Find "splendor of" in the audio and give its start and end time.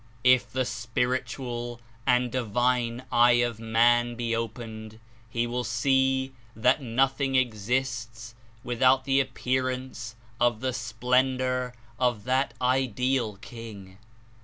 10.73-12.23